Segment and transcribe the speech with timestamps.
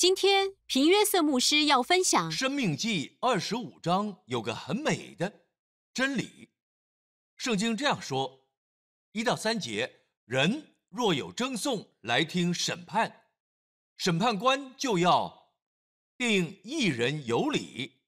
[0.00, 5.42] 今天平约瑟牧师要分享《生命记》二十五章有个很美的
[5.92, 6.48] 真理。
[7.36, 8.48] 圣经这样说：
[9.12, 13.26] 一到三节，人若有争讼来听审判，
[13.98, 15.52] 审判官就要
[16.16, 18.00] 定一人有理，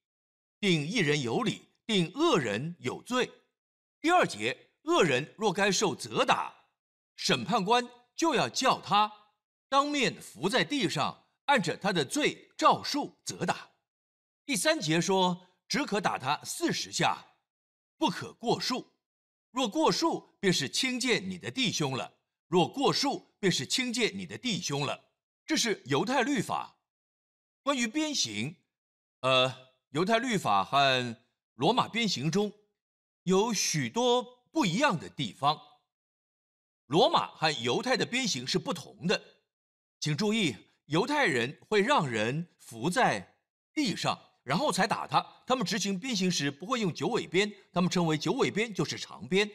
[0.59, 3.29] 定一人有理，定恶人有罪。
[4.01, 6.55] 第二节，恶人若该受责打，
[7.15, 9.13] 审判官就要叫他
[9.69, 11.22] 当面伏在地上。
[11.45, 13.71] 按着他的罪照数责打。
[14.45, 17.35] 第三节说，只可打他四十下，
[17.97, 18.93] 不可过数。
[19.51, 22.11] 若过数，便是轻贱你的弟兄了；
[22.47, 25.11] 若过数，便是轻贱你的弟兄了。
[25.45, 26.77] 这是犹太律法。
[27.61, 28.55] 关于鞭刑，
[29.21, 31.17] 呃，犹太律法和
[31.55, 32.51] 罗马鞭刑中
[33.23, 35.61] 有许多不一样的地方。
[36.87, 39.21] 罗马和犹太的鞭刑是不同的，
[39.99, 40.55] 请注意。
[40.93, 43.35] 犹太人会让人伏在
[43.73, 45.25] 地上，然后才打他。
[45.43, 49.49] 他们执行鞭刑时不会用九尾鞭，他们称为九尾鞭就是长鞭。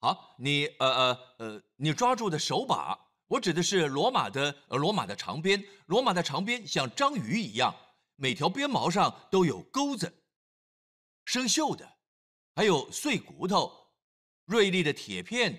[0.00, 2.94] 好，你呃呃呃，你抓住的手把，
[3.26, 5.64] 我指的是罗马的呃罗马的长鞭。
[5.86, 7.74] 罗马的长鞭像章鱼一样，
[8.16, 10.12] 每条鞭毛上都有钩子，
[11.24, 11.90] 生锈的，
[12.54, 13.72] 还有碎骨头、
[14.44, 15.58] 锐利的铁片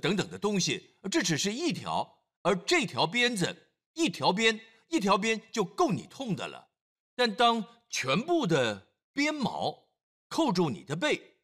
[0.00, 0.94] 等等的东西。
[1.10, 3.62] 这只是一条，而这条鞭子。
[3.94, 6.68] 一条鞭，一条鞭就够你痛的了。
[7.16, 9.88] 但当全部的鞭毛
[10.28, 11.36] 扣住你的背，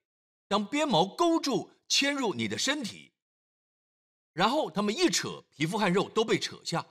[0.49, 3.13] 当鞭毛勾住、牵入你的身体，
[4.33, 6.85] 然后他们一扯，皮肤和肉都被扯下。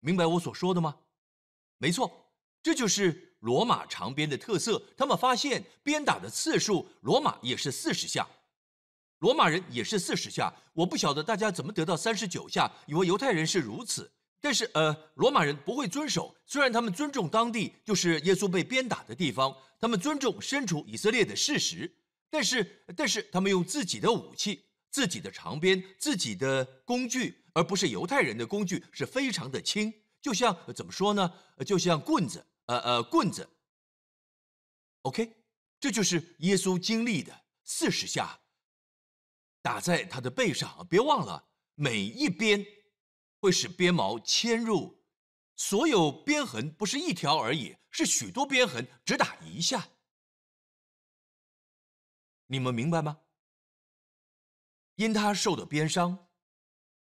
[0.00, 0.96] 明白我所说的吗？
[1.78, 4.82] 没错，这就是罗马长鞭的特色。
[4.96, 8.26] 他们发现鞭打的次数，罗马也是四十下，
[9.18, 10.52] 罗马人也是四十下。
[10.72, 14.10] 我不晓得大家怎么得到三十九下，以为犹太人是如此。
[14.44, 16.36] 但是，呃，罗马人不会遵守。
[16.44, 21.90] 虽然他们尊重当地就是耶稣被鞭打的地方，他们尊重身处以色列的事实，
[22.28, 31.32] 但是，但是他们用自己的武器、自己的长鞭、自己的工具，而不是犹太人的工具，是非常的轻，就像怎么说呢？
[31.64, 33.48] 就像棍子，呃呃，棍子。
[35.04, 35.32] OK，
[35.80, 37.32] 这就是耶稣经历的
[37.64, 38.40] 四十下，
[39.62, 40.86] 打在他的背上。
[40.90, 41.42] 别忘了
[41.76, 42.66] 每一鞭。
[43.44, 45.04] 会使鞭毛嵌入，
[45.54, 49.86] 所有鞭痕不是一条而已，是许多鞭痕，只打一下。
[52.46, 53.18] 你们明白吗？
[54.94, 56.26] 因他受的鞭伤，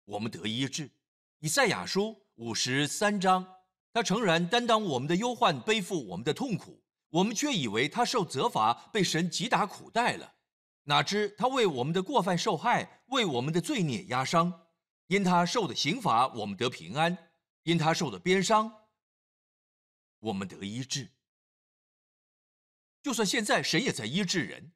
[0.07, 0.91] 我们得医治。
[1.41, 3.47] 以赛亚书五十三章，
[3.93, 10.37] 他诚然担当我们的忧患，背负我们的痛苦，我们却以为他受责罚，被神击打苦待了。
[10.85, 14.63] 哪知他为我们的过犯受害，为我们的罪孽压伤。
[15.07, 17.15] 因他受的刑罚，我们得平安；
[17.63, 18.89] 因他受的鞭伤，
[20.19, 21.11] 我们得医治。
[23.03, 24.73] 就算现在神也在医治人，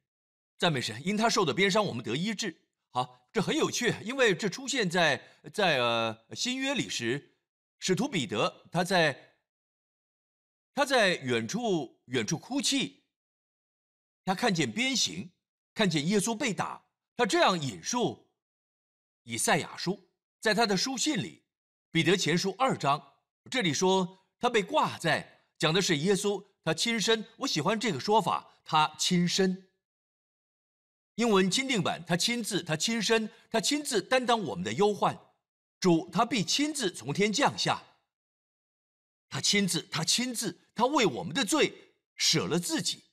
[0.57, 1.01] 赞美神！
[1.03, 2.61] 因他受的鞭伤，我们得医治。
[2.91, 7.35] 好，这很有趣，因为这出现在在呃新约里时，
[7.79, 9.37] 使徒彼得他在
[10.75, 13.03] 他在远处远处哭泣，
[14.23, 15.31] 他看见鞭刑，
[15.73, 16.85] 看见耶稣被打，
[17.15, 18.31] 他这样引述
[19.23, 20.08] 以赛亚书。
[20.39, 21.37] 在他的书信里，
[21.91, 23.13] 《彼得前书》二章，
[23.51, 27.25] 这里说他被挂在，讲的是耶稣，他亲身。
[27.37, 29.67] 我喜欢这个说法，他亲身。
[31.15, 35.19] 英文钦定版，他亲自，他亲身，他亲自担当我们的忧患。
[35.77, 37.83] 主，他必亲自从天降下。
[39.27, 43.03] 他亲自，他亲自，他为我们的罪舍了自己。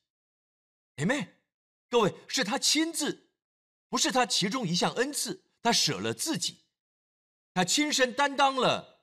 [0.96, 1.30] Amen。
[1.90, 3.30] 各位，是他亲自，
[3.88, 6.58] 不是他其中一项恩赐，他舍了自己。
[7.56, 9.00] 他亲身担当了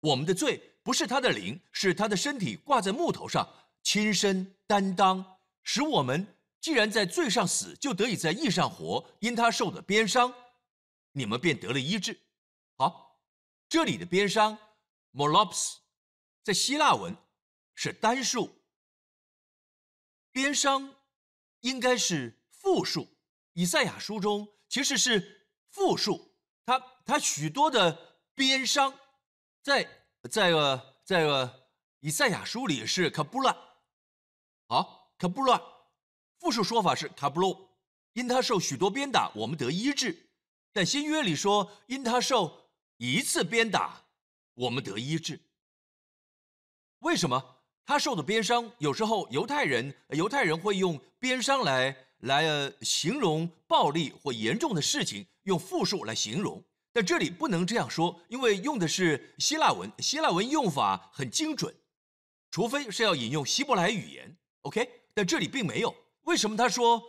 [0.00, 3.48] 我们的罪，不是他的灵，是他的身体挂在木头上，
[3.82, 9.08] 亲身担当，使我们既然在罪上死，就得以在义上活。
[9.20, 10.34] 因他受的鞭伤，
[11.12, 12.20] 你们便得了医治。
[12.76, 13.22] 好，
[13.70, 14.58] 这里的鞭伤
[15.14, 15.76] （molops）
[16.42, 17.16] 在希腊文
[17.74, 18.54] 是单数，
[20.30, 20.94] 鞭伤
[21.60, 23.16] 应该是复数。
[23.54, 26.34] 以赛亚书中其实是复数，
[26.66, 26.78] 它。
[27.08, 28.92] 他许多的鞭伤，
[29.62, 29.88] 在
[30.30, 31.50] 在呃在呃
[32.00, 33.56] 以赛亚书里是卡布拉，
[34.66, 35.58] 好卡布拉，
[36.38, 37.70] 复数说法是卡布罗，
[38.12, 40.28] 因他受许多鞭打，我们得医治。
[40.70, 42.68] 但新约里说，因他受
[42.98, 44.04] 一次鞭打，
[44.52, 45.40] 我们得医治。
[46.98, 48.70] 为什么他受的鞭伤？
[48.76, 56.62] 有时候犹太人犹太人会用鞭伤来来呃形容暴力或严重的事情，用复数来形容。
[56.98, 61.72] 但这里不能这样说，因为用的是希腊文，希腊文用法很精准，
[62.50, 64.36] 除非是要引用希伯来语言。
[64.62, 65.94] OK，但这里并没有。
[66.22, 67.00] 为什么他说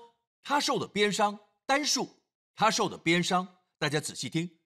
[0.43, 2.07] 他受的鞭伤单数？
[2.55, 3.47] 他受的鞭伤，
[3.79, 4.59] 大家仔细听。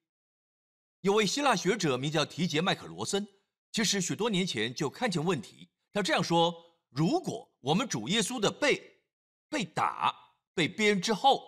[1.00, 3.26] 有位希腊学者名叫提杰麦克罗森，
[3.72, 5.70] 其实许多年前就看见问题。
[5.90, 6.54] 他这样说：
[6.90, 9.00] 如果我们主耶稣的背
[9.48, 10.14] 被打、
[10.54, 11.42] 被鞭之后，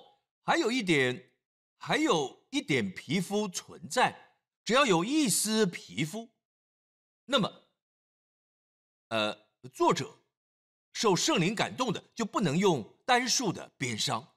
[0.45, 1.31] 还有一点，
[1.79, 6.31] 还有一点皮肤存在，只要有一丝皮肤，
[7.27, 7.69] 那么，
[9.09, 10.23] 呃，作者
[10.93, 14.35] 受圣灵感动的就不能用单数的鞭伤。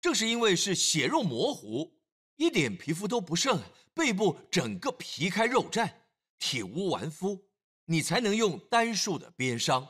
[0.00, 2.00] 正是因为是血肉模糊，
[2.36, 3.62] 一点皮肤都不剩，
[3.92, 5.92] 背部整个皮开肉绽，
[6.38, 7.50] 体无完肤，
[7.84, 9.86] 你才能用单数的鞭伤，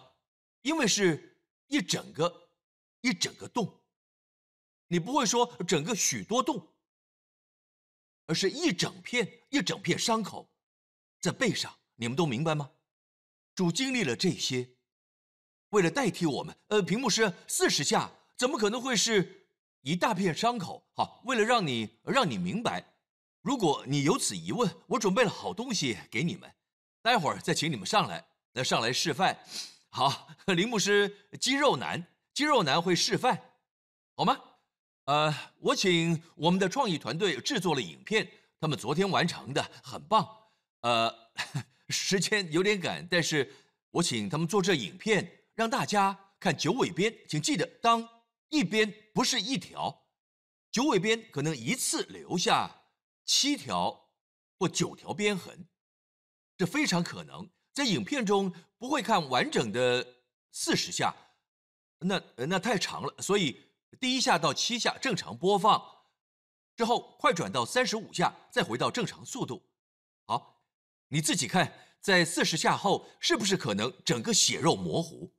[0.62, 2.50] 因为是一整个
[3.02, 3.79] 一整个洞，
[4.92, 6.74] 你不会说整个许多洞，
[8.26, 10.50] 而是一整片一整片伤口，
[11.20, 12.72] 在背上，你们都明白吗？
[13.54, 14.68] 主经历了这些，
[15.68, 19.46] 为了代替我们，呃，屏幕是四十下，怎么可能会是？
[19.82, 22.84] 一大片伤口，好，为了让你让你明白，
[23.42, 26.52] 如果你有此疑问，我准备了好东西给你们，
[27.00, 29.38] 待会儿再请你们上来，来上来示范。
[29.88, 32.04] 好， 铃木师肌肉男，
[32.34, 33.40] 肌肉男会示范，
[34.16, 34.38] 好吗？
[35.04, 38.30] 呃，我请我们的创意团队制作了影片，
[38.60, 40.28] 他们昨天完成的，很棒。
[40.82, 41.12] 呃，
[41.88, 43.52] 时间有点赶，但是
[43.90, 48.08] 我请他们做这影片，让大家看九尾鞭，请记得当。
[48.50, 50.08] 一边不是一条，
[50.72, 52.82] 九尾鞭可能一次留下
[53.24, 54.08] 七条
[54.58, 55.68] 或九条鞭痕，
[56.56, 57.48] 这非常可能。
[57.72, 60.04] 在影片中不会看完整的
[60.50, 61.14] 四十下，
[62.00, 63.14] 那那太长了。
[63.22, 63.60] 所以
[63.98, 65.82] 第一下到七下正常播放，
[66.76, 69.68] 之后快转到三十五下，再回到正常速度。
[70.24, 70.62] 好，
[71.08, 75.34] 你自己看，在四十下后是不是可能整个血肉模糊？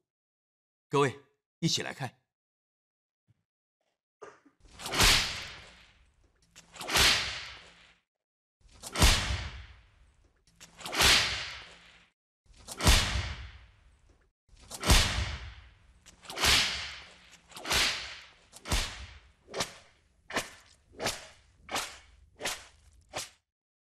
[0.89, 1.19] 各位
[1.59, 2.21] 一起来看。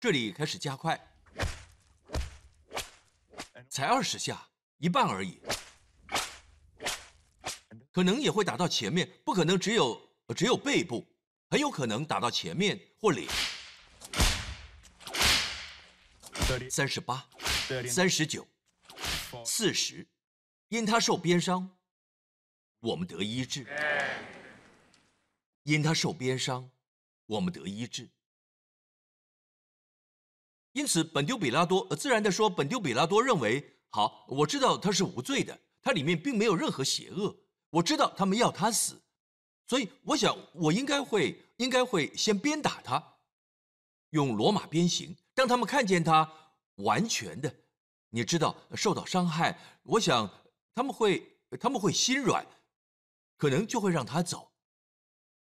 [0.06, 0.96] 这里开始加快，
[3.68, 4.48] 才二十下，
[4.78, 5.40] 一半而已，
[7.90, 10.00] 可能也会打到前面，不可能只有
[10.36, 11.04] 只有背部，
[11.50, 13.28] 很有可能打到前面或脸。
[16.70, 17.28] 三十八，
[17.88, 18.46] 三十九，
[19.44, 20.06] 四十，
[20.68, 21.76] 因他受鞭伤，
[22.78, 23.64] 我们得医治；
[25.64, 26.70] 因他受鞭伤，
[27.26, 28.08] 我们得医治。
[30.76, 37.34] 因此，本丢比拉多自然的说：“本丢比拉多认为，好，我知道他是无罪的，他里面并没有任何邪恶。
[37.70, 39.00] 我知道他们要他死，
[39.66, 43.02] 所以我想，我应该会，应该会先鞭打他，
[44.10, 46.30] 用罗马鞭刑，让他们看见他
[46.74, 47.50] 完全的，
[48.10, 49.58] 你知道，受到伤害。
[49.82, 50.28] 我想
[50.74, 52.46] 他们会，他们会心软，
[53.38, 54.52] 可能就会让他走。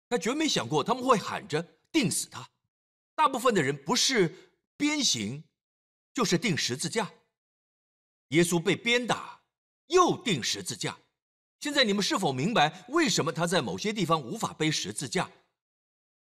[0.10, 2.50] 他绝没想过他们会喊着定死他。
[3.14, 4.36] 大部分的人不是。”
[4.80, 5.44] 鞭刑
[6.14, 7.12] 就是钉十字架。
[8.30, 9.42] 耶稣被鞭打，
[9.88, 10.98] 又钉十字架。
[11.60, 15.30] 现在你们是否明白为什么他在某些地方无法背十字架？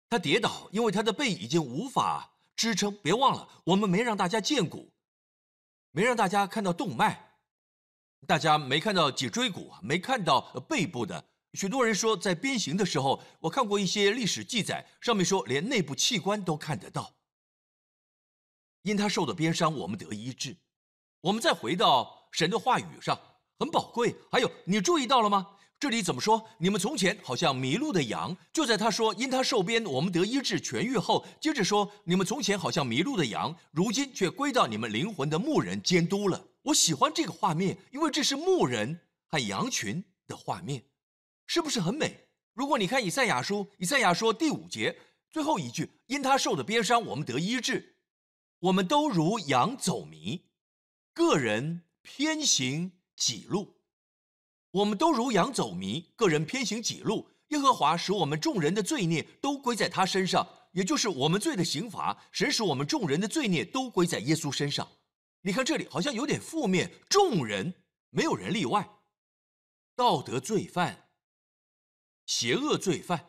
[0.09, 2.91] 他跌倒，因为他的背已经无法支撑。
[3.03, 4.91] 别忘了，我们没让大家见骨，
[5.91, 7.35] 没让大家看到动脉，
[8.25, 11.23] 大家没看到脊椎骨，没看到背部的。
[11.53, 17.16] 许多人说，在鞭刑的时候，我看过一些历史记载，上面说连内部器官都看得到。
[18.87, 20.55] 因他受的鞭伤，我们得医治。
[21.19, 23.19] 我们再回到神的话语上，
[23.59, 24.15] 很宝贵。
[24.31, 25.45] 还有，你注意到了吗？
[25.77, 26.47] 这里怎么说？
[26.57, 36.41] 你们从前好像迷路的羊，就在他说因他受鞭，我们得医治痊愈后，接着说你们从前好像迷路的羊，如今却归到你们灵魂的牧人监督了。
[36.61, 40.81] 我喜欢这个画面，因为这是牧人和羊群的画面，
[41.45, 42.29] 是不是很美？
[42.53, 44.97] 如果你看以赛亚书，以赛亚说第五节
[45.29, 47.96] 最后一句，因他受的鞭伤，我们得医治。
[48.59, 50.45] 我们都如羊走迷，
[51.13, 53.75] 个人偏行己路。
[54.71, 57.29] 我们都如羊走迷，个人偏行己路。
[57.49, 62.25] 耶和华使我们众人的罪孽都归在他身上，也就是我们罪的刑罚。
[62.31, 64.87] 神使我们众人的罪孽都归在耶稣身上。
[65.41, 67.73] 你看这里好像有点负面，众人
[68.09, 68.89] 没有人例外。
[69.95, 71.09] 道德罪犯、
[72.25, 73.27] 邪恶罪犯、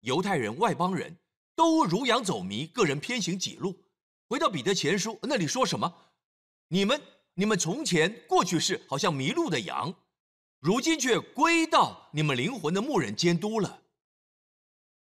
[0.00, 1.18] 犹太人、外邦人，
[1.54, 3.84] 都如羊走迷，个人偏行己路。
[4.28, 5.94] 回到彼得前书那里说什么？
[6.68, 7.00] 你们
[7.34, 9.94] 你们从前过去是好像迷路的羊，
[10.58, 13.82] 如今却归到你们灵魂的牧人监督了。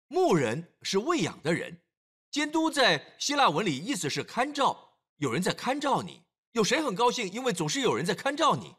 [0.07, 1.81] 牧人是喂养的人，
[2.29, 6.23] 监督在希腊文里意思是看照，有人在看照你。
[6.51, 7.31] 有谁很高兴？
[7.31, 8.75] 因为总是有人在看照你。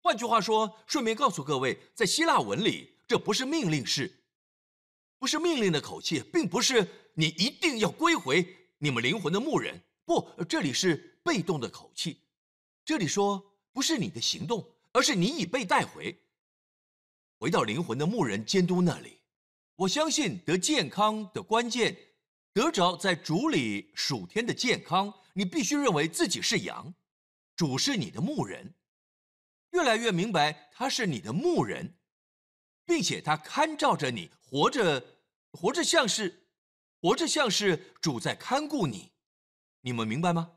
[0.00, 4.24] 换句话说，顺便告诉各位，在希腊文里，这不是命令式，
[5.18, 9.80] 不是命令的口气，并不是你一定要归回你们灵魂的牧人。
[10.04, 12.20] 不，这里是被动的口气。
[12.84, 16.14] 这里说不是你的行动，而是你已被带回，
[17.38, 19.20] 回到灵魂的牧人监督那里。
[19.76, 21.96] 我相信得健康的关键，
[22.52, 26.94] 得着在主里属天的健康，你必须认为自己是羊。
[27.56, 28.74] 主是你的牧人，
[29.70, 31.96] 越来越明白他是你的牧人，
[32.84, 35.02] 并且他看照着你，活着，
[35.52, 36.43] 活着像是，
[37.04, 39.12] 活着像是主在看顾你，
[39.82, 40.52] 你们明白吗？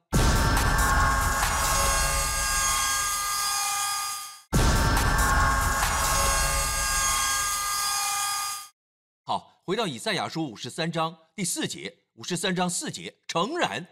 [9.25, 13.85] 好，回到以赛亚书五十三章第四节，五十三章四节，诚然，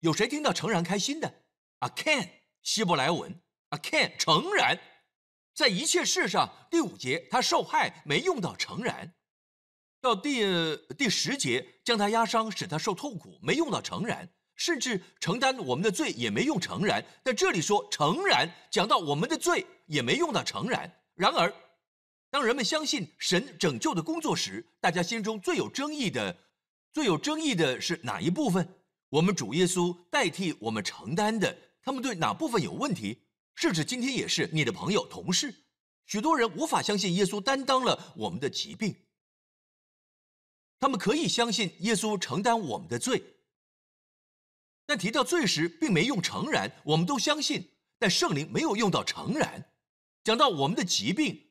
[0.00, 1.32] 有谁听到诚然开心的
[1.78, 2.28] ？？Acan，。
[2.64, 3.40] 希伯来文
[3.70, 4.76] ，Acan，诚然，
[5.54, 9.14] 在一切事上，第五节他受害没用到诚然，
[10.00, 10.42] 到第
[10.96, 17.04] 第十节将他压伤，使他受痛苦，没用到诚然，甚至承担我们的罪也没用诚然。
[17.22, 20.90] 但这里说诚然，讲到我们的罪也没用到诚然。
[21.14, 21.52] 然而，
[22.30, 26.34] 当人们相信神拯救的工作时，大家心中最有争议的、
[26.92, 28.66] 最有争议的是哪一部分？
[29.10, 31.56] 我们主耶稣代替我们承担的。
[31.82, 33.22] 他们对哪部分有问题？
[33.54, 35.54] 甚至今天也是你的朋友、同事，
[36.06, 38.94] 许多人无法相信耶稣担当了我们的疾病。
[40.80, 43.22] 他们可以相信耶稣承担我们的罪，
[44.86, 46.72] 但提到罪时，并没用诚然。
[46.82, 49.70] 我们都相信，但圣灵没有用到诚然。
[50.24, 51.50] 讲到我们的疾病，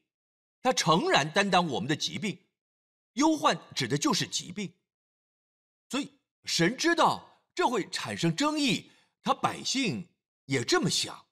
[0.62, 2.38] 他诚然担当我们的疾病。
[3.13, 4.74] 忧患指的就是疾病，
[5.89, 6.12] 所以
[6.45, 10.09] 神知道这会产生争议，他百姓。
[10.45, 11.27] 也这么想，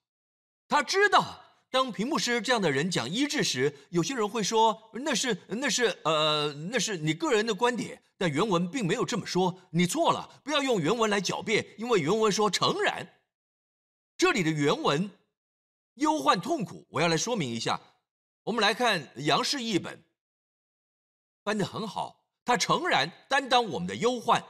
[0.67, 13.07] 他知道，当屏幕师这样的人讲医治时，有些人会说那是那是呃那是你个人的观点，但原文并没有这么说，你错了，不要用原文来狡辩，因为原文说诚然，
[14.17, 15.11] 这里的原文
[15.95, 17.79] 忧患痛苦，我要来说明一下，
[18.43, 20.01] 我们来看杨氏译本，
[21.43, 24.41] 翻得很好，他诚然担当我们的忧患，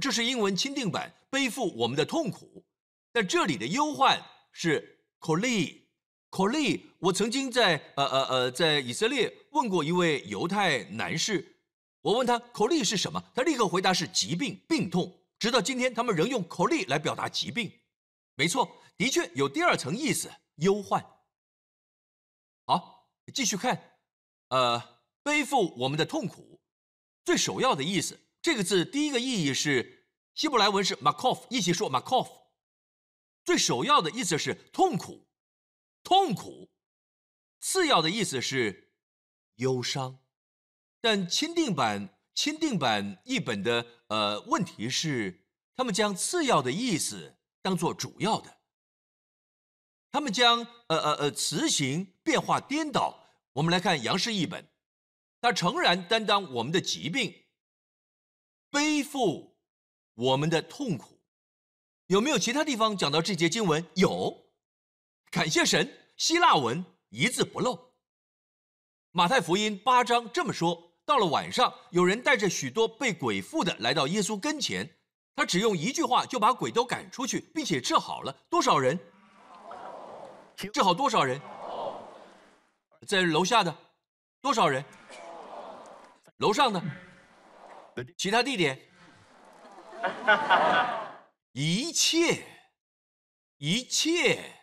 [0.00, 2.66] 这是英文钦定版，背负我们的痛苦。
[3.12, 5.83] 但这里的忧患是 Coli
[6.34, 6.80] Coli，。
[6.98, 11.58] 我曾经在呃呃呃在以色列问过一位犹太男士，
[12.00, 15.20] 我问他 coli 是什么，他立刻回答是疾病、病痛。
[15.38, 17.70] 直到今天，他们仍用 coli 来表达疾病。
[18.34, 21.06] 没错，的确有第二层意思，忧患。
[22.66, 23.98] 好，继续看，
[24.48, 24.82] 呃，
[25.22, 26.58] 背负我们的痛苦，
[27.24, 32.28] 最首要的意思，这个字第一个意义是希伯来文是 makov，一起说 makov。
[33.44, 35.28] 最首要的意思是痛苦，
[36.04, 36.68] 痛苦；
[37.60, 38.92] 次要的意思是
[39.56, 40.20] 忧伤。
[41.00, 45.44] 但钦定版钦定版译本的呃问题是，
[45.74, 48.58] 他们将次要的意思当做主要的，
[50.10, 53.26] 他们将呃呃呃词形变化颠倒。
[53.54, 54.68] 我们来看杨氏译本，
[55.40, 57.44] 他诚然担当我们的疾病，
[58.70, 59.56] 背负
[60.14, 61.20] 我们的痛苦。
[62.06, 63.86] 有没有其他地方讲到这节经文？
[63.94, 64.43] 有，
[65.34, 67.76] 感谢神，希腊文一字不漏。
[69.10, 74.88] 马太福音八章这么说：到了晚上，有人带着许多被鬼附的来到耶稣跟前，
[75.34, 78.96] 他只用一句话就把鬼都赶出去，并且治好了多少人？
[80.72, 81.40] 治好多少人？
[83.04, 83.76] 在楼下的
[84.40, 84.84] 多少人？
[86.36, 86.80] 楼上的？
[88.16, 88.80] 其他地点？
[91.50, 92.46] 一切，
[93.58, 94.53] 一切，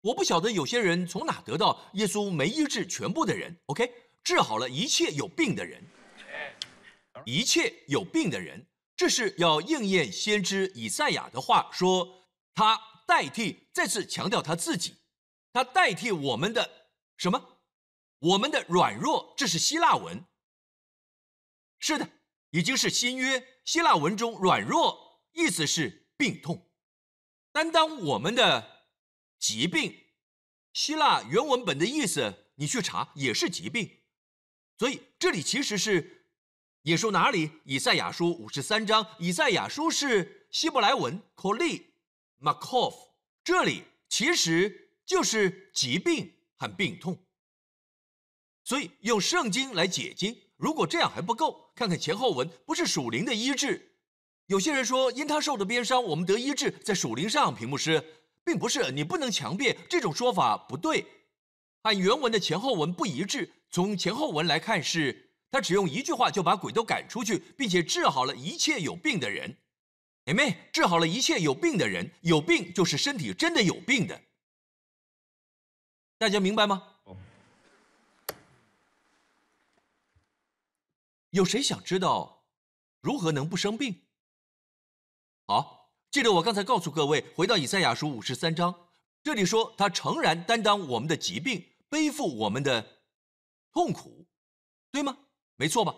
[0.00, 5.84] 我不晓得有些人从哪得到耶稣没医治全部的人，OK，治好了一切有病的人，
[7.24, 14.96] 一切有病的人，这是要应验先知以赛亚的话，说他代替，再次强调他自己，
[15.52, 17.60] 他代替我们的什么？
[18.20, 20.24] 我们的软弱，这是希腊文。
[21.80, 22.08] 是的，
[22.50, 25.06] 已经是新约希腊文中软弱。
[25.32, 26.68] 意思是病痛，
[27.52, 28.77] 担当我们的
[29.38, 30.04] 疾病。
[30.72, 33.90] 希腊原文本的意思，你去查也是疾病。
[34.78, 36.26] 所以这里其实是
[36.82, 37.50] 引述哪里？
[37.64, 39.04] 以赛亚书五十三章。
[39.18, 41.82] 以赛亚书是希伯来文 “koli
[42.40, 42.94] makov”，
[43.42, 47.18] 这里其实就是疾病和病痛。
[48.62, 53.96] 所以用圣经来解经，如果这样还不够，看看前后文，不是属灵的医治。
[54.46, 58.17] 有些人说，因他受的鞭伤，我们得医治，在属灵上，屏幕师，
[58.48, 61.06] 并不是你不能强辩这种说法不对，
[61.82, 63.52] 按原文的前后文不一致。
[63.70, 69.54] 从前后文来看，是他只用一句话就把鬼都赶出去，并且治好了一切有病的人。
[70.24, 74.18] 姐妹，治好了一切有病的人，有病就是身体真的有病的。
[76.16, 76.94] 大家明白吗？
[81.28, 82.46] 有谁想知道
[83.02, 84.06] 如何能不生病？
[85.46, 85.77] 好，
[86.10, 88.88] 记得我刚才告诉各位，回到以赛亚书五十三章，
[89.22, 92.98] 这里说他诚然担当我们的疾病，背负我们的。
[93.70, 94.26] 痛苦，
[94.90, 95.16] 对吗？
[95.54, 95.94] 没错吧？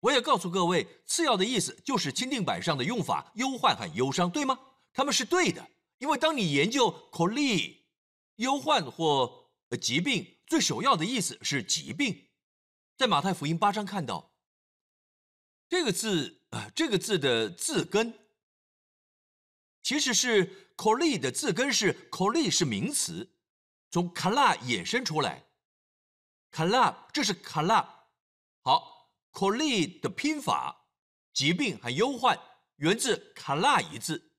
[0.00, 4.58] 我也告诉各位，次要的意思就是钦定版上的用法，忧患和忧伤，对吗？
[4.92, 7.40] 他们是对的，因为当你研究 c o l
[8.36, 9.50] 忧患或
[9.80, 12.28] 疾病，最首要的意思是疾病。
[12.96, 14.32] 在马太福音八章看到
[15.68, 18.18] 这个字啊，这个字的字根
[19.86, 23.36] 其实是 “coli” 的字根是 “coli” 是名词，
[23.88, 25.46] 从 “kala” 衍生出来。
[26.50, 28.08] 卡拉，这是卡拉。
[28.62, 30.88] 好，coli 的拼法，
[31.32, 32.36] 疾病和忧患
[32.78, 34.32] 源自卡拉一字，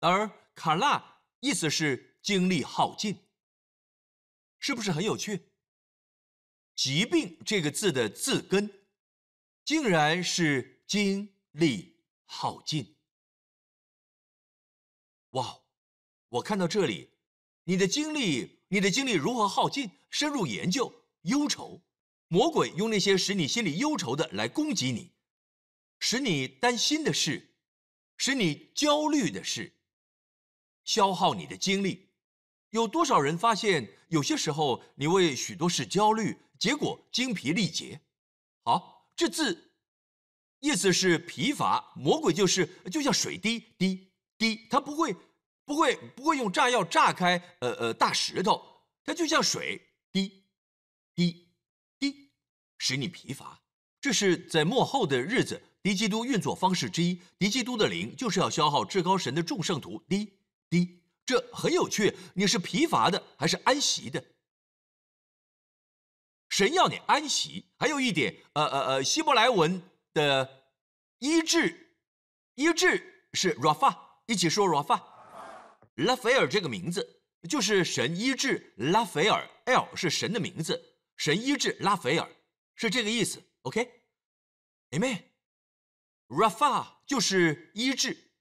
[0.00, 3.28] 而卡拉意思是精力耗尽，
[4.58, 5.52] 是不是很有趣？
[6.74, 8.88] 疾病这个字的字根，
[9.64, 12.95] 竟然是精力耗尽。
[15.36, 15.60] 哇，
[16.30, 17.10] 我看到这里，
[17.64, 19.90] 你的精力，你的精力如何耗尽？
[20.08, 21.82] 深入研究忧愁，
[22.28, 25.12] 魔鬼用那些使你心里忧愁的来攻击你，
[25.98, 27.54] 使你担心的事，
[28.16, 29.74] 使你焦虑的事，
[30.84, 32.08] 消耗你的精力。
[32.70, 38.00] 有多少人发现，有些时候你为许多事焦虑，结果精疲力竭？
[38.62, 39.72] 好，这字
[40.60, 41.92] 意思是疲乏。
[41.94, 44.05] 魔鬼就是就像水滴滴
[44.38, 45.14] 滴，它不会
[45.64, 48.64] 不会不会用炸药炸开呃呃大石头，
[49.04, 49.80] 它就像水。
[50.12, 50.44] 滴，
[51.14, 51.48] 滴，
[51.98, 52.30] 滴，
[52.78, 53.60] 使你疲乏。
[54.00, 57.20] 这是在末后的日子，敌基督运作方式之一。
[57.38, 60.02] 敌基督的灵就是要消耗至高神的众圣徒。
[60.08, 60.32] 滴，
[60.70, 62.16] 滴，这很有趣。
[62.34, 64.24] 你是疲乏的还是安息的？
[66.48, 67.66] 神要你安息。
[67.76, 69.82] 还有一点，呃呃呃，希伯来文
[70.14, 70.70] 的
[71.18, 71.98] 医治，
[72.54, 73.94] 医治是 Rafa，
[74.26, 75.02] 一起说 Rafa，
[75.94, 77.14] 拉斐尔这个名字。
[77.48, 82.28] 就是神医治拉斐尔，L 是神的名字，神医治拉斐尔
[82.74, 83.40] 是这个意思。
[83.62, 85.22] ，OK？Aim。
[86.26, 88.32] Rafa 就是医治。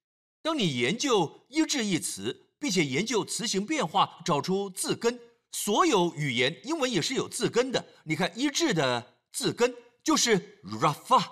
[0.41, 5.19] 当你研究医治一词，并且研究词形变化，找出字根，
[5.51, 7.85] 所有语言英文也是有字根的。
[8.05, 11.31] 你看医治的字根就是 Rafa，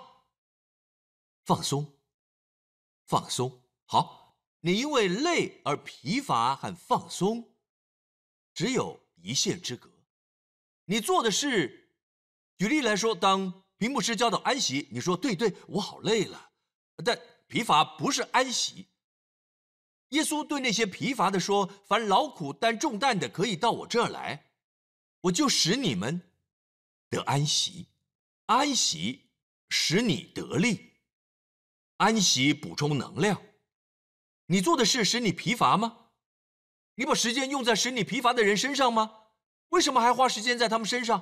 [1.44, 1.98] 放松，
[3.06, 3.64] 放松。
[3.86, 4.23] 好，
[4.66, 7.54] 你因为累而疲乏和放松。
[8.54, 9.90] 只有一线之隔。
[10.86, 11.92] 你做的事，
[12.56, 16.52] 举例来说，当屏幕师教导安息，你说对对，我好累了，
[17.04, 18.88] 但疲乏不是安息。
[20.10, 24.52] 耶稣对那些疲乏的说：“凡劳苦担重担的，可以到我这儿来，
[25.20, 26.22] 我就使你们
[27.10, 27.88] 得安息。
[28.46, 29.28] 安息
[29.68, 30.92] 使你得力，
[31.98, 33.42] 安息补充能量。
[34.46, 35.98] 你做的事使你疲乏吗？”
[36.96, 39.10] 你把时间用在使你疲乏的人身上吗？
[39.70, 41.20] 为什么还花时间在他们身上？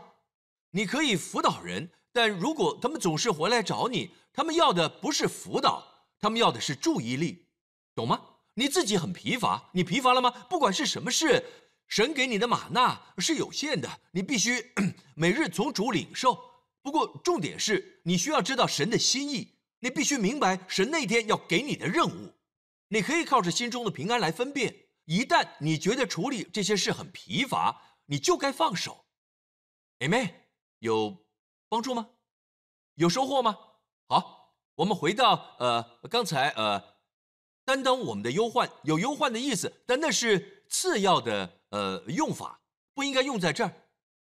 [0.73, 5.83] 你可以辅导人，但如果他们总是回来找你，他们要的不是辅导，
[6.21, 7.47] 他们要的是注意力，
[7.95, 8.21] 懂吗？
[8.55, 10.31] 你自己很疲乏，你疲乏了吗？
[10.51, 11.43] 不管是什么事，
[11.89, 14.75] 神给你的玛纳是有限的，你必须
[15.17, 16.39] 每日从主领受。
[16.83, 22.35] 不过重点是你需要知道神的心意，你必须明白神那天要给你的任务。
[22.93, 24.89] 你可以靠着心中的平安来分辨。
[25.07, 29.07] 一旦你觉得处理这些事很疲乏，你就该放手。
[30.01, 30.31] Amen，
[30.81, 31.25] 有
[31.71, 32.11] 帮助吗？
[32.97, 33.57] 有收获吗？
[34.09, 36.97] 好，我们回到呃刚才呃，
[37.65, 42.61] 担当我们的忧患，有忧患的意思，但那是次要的呃用法，
[42.93, 43.73] 不应该用在这儿。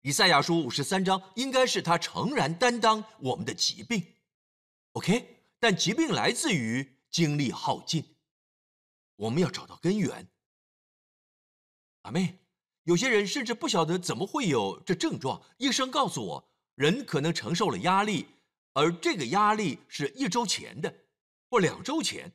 [0.01, 4.15] 以赛亚书五十三章应该是他诚然担当我们的疾病
[4.93, 5.43] ，OK？
[5.59, 8.03] 但疾病来自于精力耗尽，
[9.17, 10.27] 我们要找到根源。
[12.03, 12.39] 阿妹，
[12.83, 15.41] 有些人甚至不晓得怎么会有这症状。
[15.57, 18.27] 医生告诉我，人可能承受了压力，
[18.73, 20.93] 而这个压力是一周前的，
[21.49, 22.31] 或两周前，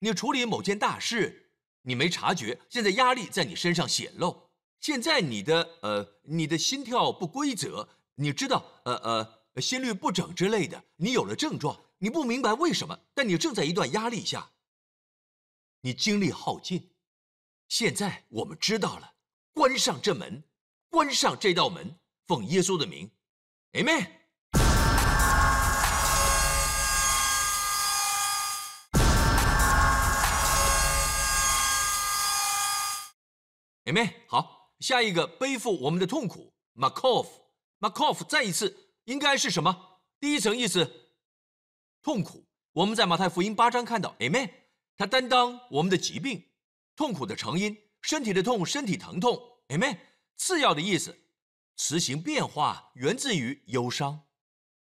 [0.00, 1.52] 你处理某件大事，
[1.82, 4.50] 你没察觉，现在压力在你身上显露。
[4.80, 8.94] 现在你的呃，你的心跳不规则，你知道，呃
[9.54, 14.50] 呃，心率不整之类的，你有了症状，你不明白为什么，但你正在一段压力下，
[15.80, 16.90] 你精力耗尽。
[17.68, 19.14] 现在我们知道了，
[19.52, 20.42] 关上这门，
[20.88, 23.10] 关上这道门，奉耶稣的名
[23.72, 24.08] ，Amen。
[33.84, 34.12] Amen。
[34.26, 40.00] 好，下一个背负我们的痛苦，Makov，Makov，再一次应该是什么？
[40.20, 41.10] 第一层意思，
[42.02, 42.44] 痛苦。
[42.72, 44.50] 我们在马太福音八章看到，Amen，
[44.98, 46.44] 他担当我们的疾病。
[46.96, 49.96] 痛苦的成因，身体的痛，身体疼痛，Amen。
[50.36, 51.16] 次要的意思，
[51.76, 54.24] 词形变化源自于忧伤。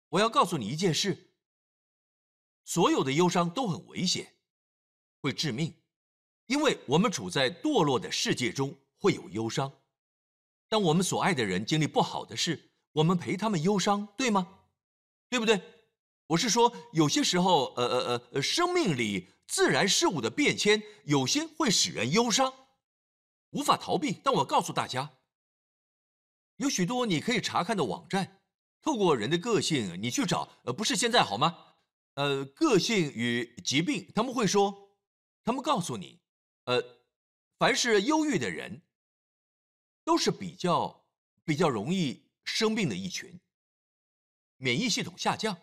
[0.08, 1.34] 我要告诉你一件事：
[2.64, 4.36] 所有的忧伤都很危险，
[5.20, 5.74] 会致命，
[6.46, 9.70] 因为我们处在堕落的世界中，会有忧伤。
[10.70, 14.60] 当我们所爱的人经历不好的事，我们陪他们忧伤，对吗？
[15.28, 15.60] 对不对？
[16.28, 19.28] 我是说，有些时候，呃呃呃，生命里。
[19.50, 22.68] 自然事物的变迁，有些会使人忧伤，
[23.50, 24.20] 无法逃避。
[24.22, 25.18] 但我告诉大家，
[26.58, 28.40] 有许多你可以查看的网站，
[28.80, 30.48] 透过人的个性，你去找。
[30.62, 31.74] 呃，不是现在好吗？
[32.14, 34.96] 呃，个性与疾病，他们会说，
[35.42, 36.20] 他们告诉你，
[36.66, 36.80] 呃，
[37.58, 38.82] 凡是忧郁的人，
[40.04, 41.08] 都是比较
[41.44, 43.40] 比较容易生病的一群，
[44.58, 45.60] 免疫系统下降。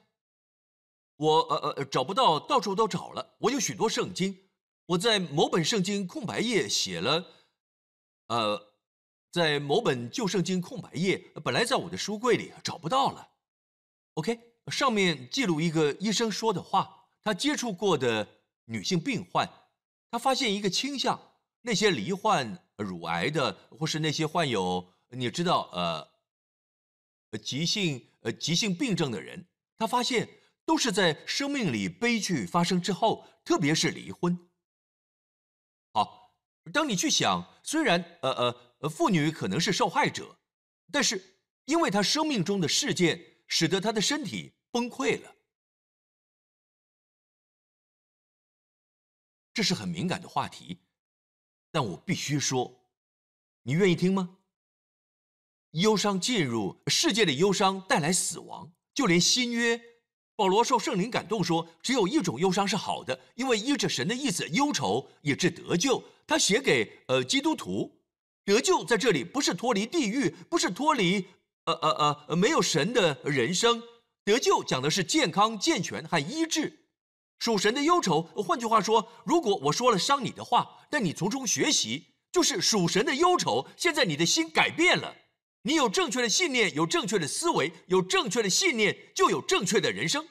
[1.17, 3.35] 我呃呃找不到，到处都找了。
[3.39, 4.37] 我有许多圣经，
[4.85, 7.25] 我在某本圣经空白页写了，
[8.27, 8.73] 呃，
[9.31, 13.29] 在某本旧圣经空白页，本来在我的书柜里找不到了。
[14.13, 18.27] OK，上面记录一个医生说的话，他接触过的
[18.65, 19.49] 女性病患，
[20.11, 21.19] 他发现一个倾向：
[21.61, 26.07] 那些罹患乳癌的，或是那些患有你知道呃
[27.39, 30.29] 急性呃急性病症的人，他发现。
[30.67, 34.37] 都是在生命里悲剧发生之后，特别是离婚。
[35.93, 36.35] 好，
[36.73, 40.37] 当你去想，虽然呃呃，妇女可能是受害者，
[40.91, 45.35] 但是因为她生命中的事件，使得她的身体崩溃了。
[49.53, 50.81] 这是很敏感的话题，
[51.71, 52.91] 但我必须说，
[53.63, 54.37] 你愿意听吗？
[55.71, 59.86] 忧伤进入世界的忧伤带来死亡，就连新约。
[60.37, 67.91] 保罗受圣灵感动说：“只有一种忧伤是好的，因为依着神的意思，忧愁也是得救。”他写给呃基督徒，
[68.45, 71.25] 得救在这里不是脱离地狱，不是脱离
[71.65, 73.81] 呃呃呃没有神的人生。
[74.23, 76.81] 得救讲的是健康、健全和医治。
[77.39, 83.67] 属神的忧愁，换句话说，如果我说了伤你的话，但你从中学习，就是属神的忧愁。
[83.75, 85.15] 现在你的心改变了。
[85.63, 90.25] 你有正确的信念，有正确的思维，有正确的信念，就有正确的人生。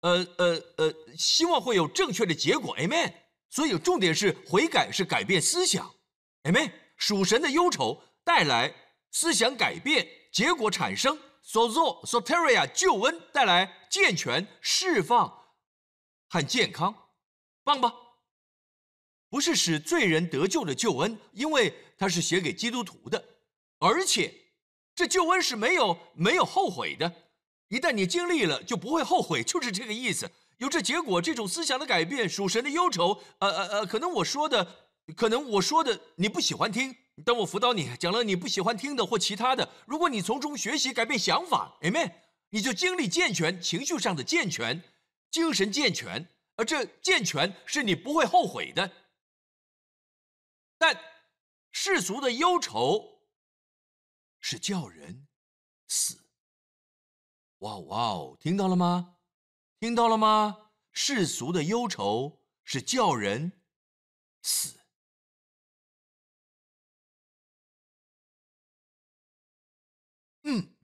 [0.00, 3.12] 呃呃呃，希望会有正确的结果，Amen。
[3.50, 5.94] 所以重点是悔改，是改变思想
[6.42, 6.72] ，Amen。
[6.96, 8.74] 属神的忧愁带来
[9.12, 15.54] 思想改变，结果产生 sozo soteria 救恩带来健全释放
[16.28, 16.92] 和健康，
[17.62, 17.94] 棒吧？
[19.28, 23.24] 不是使罪人得救的救恩，因为它是写给基督徒的，
[23.78, 24.34] 而且。
[24.94, 27.12] 这救恩是没有没有后悔的，
[27.68, 30.30] 一旦你经历了，就不会后悔，就是这个意思。
[30.58, 33.20] 有这结果，这种思想的改变，属神的忧愁。
[33.40, 34.64] 呃呃呃，可能我说的，
[35.16, 42.12] 可能我说的你不喜欢听，当我辅导你讲了你不喜欢听的或其他的，如果你从中学习改变想法，Amen，
[42.50, 44.80] 你就经历健全，情绪上的健全，
[45.32, 48.88] 精神健全，而这健全是你不会后悔的。
[50.78, 50.96] 但
[51.72, 53.13] 世俗的忧愁。
[54.46, 55.26] 是叫人
[55.88, 56.18] 死！
[57.60, 59.16] 哇哇哦，听到了吗？
[59.80, 60.68] 听到了吗？
[60.92, 63.52] 世俗的忧愁是叫人
[64.42, 64.78] 死。
[70.42, 70.74] 嗯，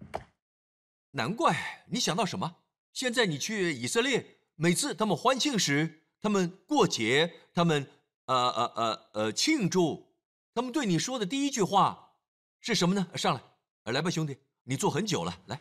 [1.11, 2.62] 难怪你想到什么？
[2.94, 7.87] 现在你去以色列，每次他们欢庆时，他们过节，他们
[8.25, 10.16] 呃呃呃呃庆祝，
[10.55, 12.16] 他们对你说的第一句话
[12.59, 13.07] 是什么呢？
[13.18, 13.49] 上来。
[13.92, 15.61] 来吧，兄弟，你坐很久了，来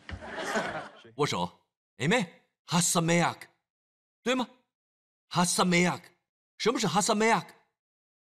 [1.16, 1.50] 握手
[1.98, 2.26] ，Amen。
[2.66, 3.48] 哈萨梅亚克，
[4.22, 4.48] 对吗？
[5.26, 6.04] 哈萨梅亚克，
[6.56, 7.52] 什么是哈萨梅亚克？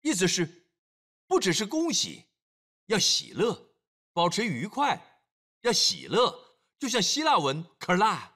[0.03, 0.67] 意思是，
[1.27, 2.27] 不只是恭喜，
[2.87, 3.75] 要喜乐，
[4.13, 5.23] 保持愉快，
[5.63, 8.35] 要喜乐，就像希腊文 k a r a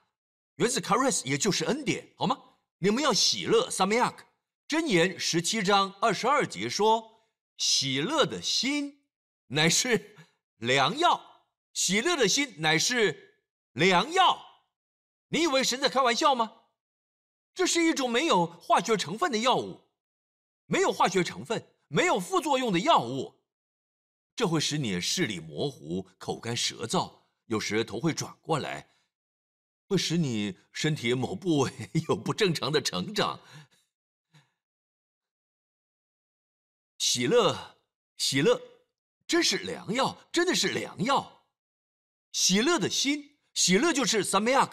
[0.55, 2.35] 源自 charis，也就是恩典，好吗？
[2.79, 4.25] 你们要喜乐 s a m y a k
[4.67, 7.27] 箴言十七章二十二节说
[7.57, 9.05] ：“喜乐的心
[9.47, 10.15] 乃是
[10.57, 11.21] 良药，
[11.73, 13.41] 喜乐的心乃是
[13.73, 14.45] 良药。”
[15.31, 16.63] 你以为神在开玩笑吗？
[17.53, 19.89] 这是一种没有化学成分的药物，
[20.65, 23.43] 没有化学成分、没有副作用的药物，
[24.35, 28.95] 这会使你视力模糊、口干舌燥，有时头会转过来，
[29.87, 31.71] 会使你身体某部位
[32.07, 33.39] 有不正常的成长。
[36.97, 37.77] 喜乐，
[38.17, 38.59] 喜乐，
[39.27, 41.38] 真是良药，真的是良药。
[42.31, 44.71] 喜乐的心，喜乐就是 samyak，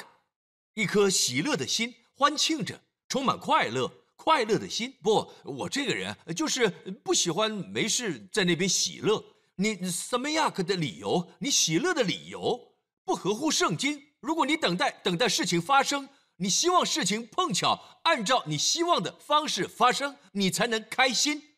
[0.74, 1.94] 一颗喜乐的心。
[2.14, 4.94] 欢庆着，充满快乐，快乐的心。
[5.02, 6.68] 不，我这个人就是
[7.04, 9.22] 不喜欢没事在那边喜乐。
[9.56, 11.30] 你什么亚克的理由？
[11.40, 14.02] 你喜乐的理由不合乎圣经。
[14.20, 21.56] 如果你等待等待事情发生，你希望事情碰巧按照你希望的方式发生，你才能开心。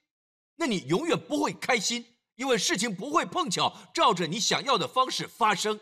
[0.56, 2.04] 那你永远不会开心，
[2.36, 5.78] 因为事情不会碰巧照着你想要的方式发生，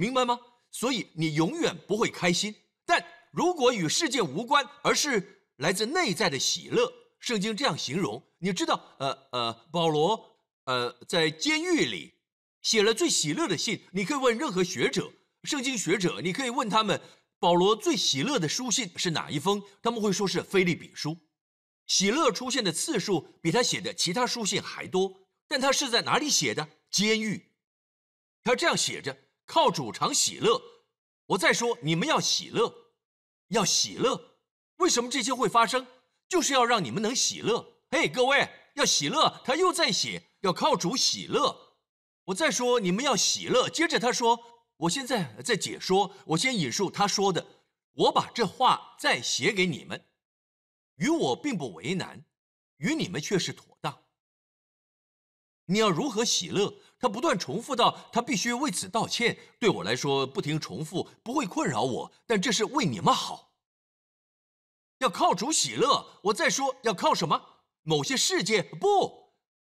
[0.00, 0.40] 明白吗？
[0.70, 2.54] 所以你永远不会开心。
[2.86, 8.22] 但如果与世界无关，而是来自内在的喜乐，圣经这样形容。
[8.38, 12.14] 你知道，呃呃，保罗，呃，在监狱里
[12.62, 13.82] 写了最喜乐的信。
[13.92, 15.12] 你可以问任何学者，
[15.44, 16.98] 圣经学者，你可以问他们，
[17.38, 19.62] 保罗最喜乐的书信是哪一封？
[19.82, 21.14] 他们会说是菲利比书。
[21.86, 25.28] 喜乐出现的次数比他写的其他书信还多。
[25.46, 26.66] 但他是在哪里写的？
[26.90, 27.50] 监狱。
[28.42, 29.14] 他这样写着：
[29.50, 30.62] 靠主常喜乐。
[31.26, 32.72] 我再说，你们要喜乐。
[33.48, 34.38] 要喜乐，
[34.76, 35.88] 为什么这些会发生？
[36.28, 37.82] 就是要让你们能喜乐。
[37.90, 39.42] 嘿，各位要喜乐。
[39.44, 41.74] 他又在写，要靠主喜乐。
[42.26, 43.68] 我再说，你们要喜乐。
[43.68, 44.38] 接着他说，
[44.76, 47.44] 我现在在解说，我先引述他说的。
[47.94, 50.06] 我把这话再写给你们，
[50.94, 52.24] 与我并不为难，
[52.76, 54.04] 与你们却是妥当。
[55.64, 56.72] 你要如何喜乐？
[57.00, 59.38] 他不断重复到，他必须为此道歉。
[59.58, 63.54] 对我来说，不停重复不会困扰我，但这是为你们好。
[64.98, 66.20] 要靠主喜乐。
[66.24, 67.62] 我再说，要靠什么？
[67.82, 69.32] 某些事件不，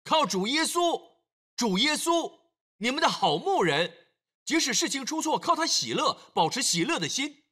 [0.03, 1.11] 靠主耶稣。
[1.55, 2.41] 主耶稣，
[2.79, 4.09] 你们的好牧人。
[4.47, 7.45] 即使事情出错，靠他喜乐，保持喜乐的心。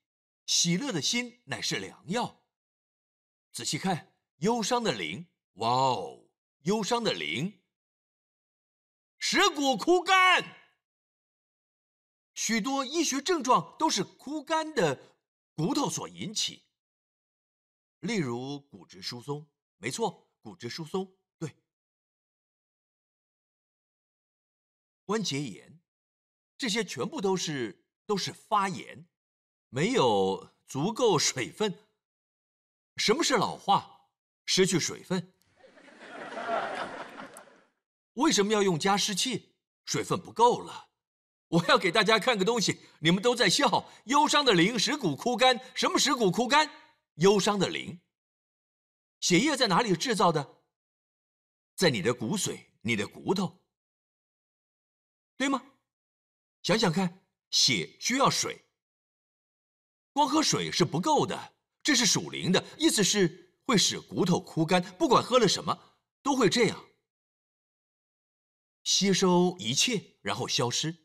[0.46, 2.40] 喜乐的心乃是良药。
[3.52, 5.26] 仔细看，忧伤的灵，
[5.56, 6.20] 哇哦，
[6.62, 7.57] 忧伤的灵。
[9.18, 10.56] 食骨枯干，
[12.34, 15.16] 许多医学症状都是枯干的
[15.54, 16.64] 骨头所引起。
[18.00, 21.52] 例如骨质疏松，没错，骨质疏松，对。
[25.04, 25.80] 关节炎，
[26.56, 29.08] 这些全部都是都是发炎，
[29.68, 31.88] 没有足够水分。
[32.96, 34.10] 什么是老化？
[34.46, 35.34] 失去水分。
[38.18, 39.54] 为什么要用加湿器？
[39.84, 40.88] 水分不够了。
[41.48, 43.88] 我要给大家看个东西，你们都在笑。
[44.04, 45.58] 忧伤的灵使骨枯干。
[45.74, 46.70] 什么使骨枯干？
[47.14, 48.00] 忧伤的灵。
[49.20, 50.56] 血液在哪里制造的？
[51.74, 53.62] 在你的骨髓、你的骨头，
[55.36, 55.62] 对吗？
[56.62, 58.64] 想想看，血需要水，
[60.12, 61.54] 光喝水是不够的。
[61.84, 64.82] 这是属灵的，意思是会使骨头枯干。
[64.98, 66.84] 不管喝了什么，都会这样。
[68.88, 70.96] 吸收一切，然后消失。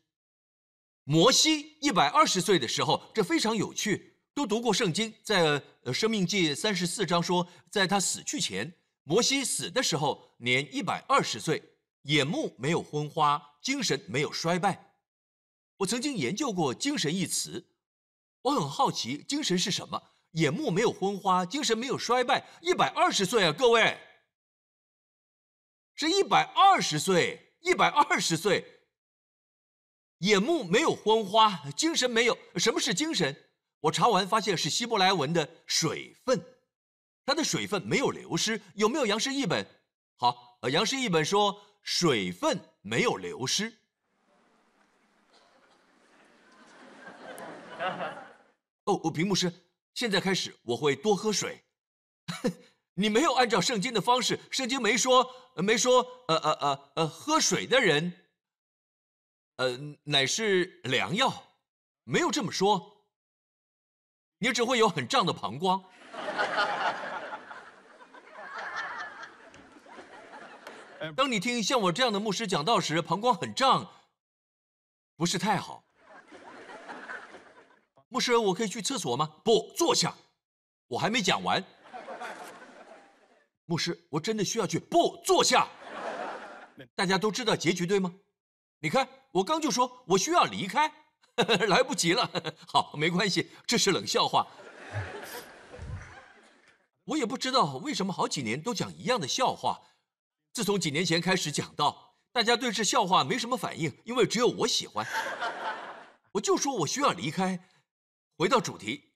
[1.02, 4.22] 摩西一百二十岁的时候，这非常有趣。
[4.32, 5.44] 都读过圣经，在
[5.82, 11.62] 《呃生命记》三十四章说，在他死去前，摩西死的时候年一百二十岁，
[12.04, 14.94] 眼目没有昏花，精神没有衰败。
[15.76, 17.66] 我曾经研究过“精神”一词，
[18.40, 20.02] 我很好奇，精神是什么？
[20.30, 23.98] 眼目没有昏花，精神没有衰败，一百二十岁啊，各位，
[25.94, 27.43] 是一百二十岁。
[27.64, 28.82] 一百二十岁，
[30.18, 32.36] 眼目没有昏花，精神没有。
[32.56, 33.34] 什么是精神？
[33.80, 36.44] 我查完发现是希伯来文的水分，
[37.24, 38.60] 它的水分没有流失。
[38.74, 39.66] 有没有杨氏译本？
[40.16, 43.72] 好，呃，杨氏译本说水分没有流失。
[48.84, 49.50] 哦，我屏幕师，
[49.94, 51.64] 现在开始我会多喝水。
[52.94, 58.12] 你没有按照圣经的方式，圣经没说，没说，呃呃呃呃，喝水的人，
[59.56, 61.44] 呃，乃是良药，
[62.04, 62.92] 没有这么说。
[64.38, 65.82] 你只会有很胀的膀胱。
[71.16, 73.90] 当你听像我这样的牧师讲道时，膀胱很胀，
[75.16, 75.82] 不是太好。
[78.08, 79.36] 牧师，我可以去厕所吗？
[79.44, 80.14] 不，坐下，
[80.86, 81.62] 我还没讲完。
[83.66, 85.68] 牧师，我真的需要去，不，坐下。
[86.94, 88.14] 大家都知道结局对吗？
[88.80, 90.92] 你看，我刚就说我需要离开，
[91.68, 92.30] 来不及了。
[92.66, 94.46] 好，没关系，这是冷笑话。
[97.04, 99.80] 我也不知道为什么好几年都讲一样的笑话。
[100.52, 105.06] 自从几年前开始讲到，大家对这笑话没什么反应，因为只有我喜欢。
[106.32, 107.68] 我就说我需要离开。
[108.36, 109.12] 回到主题，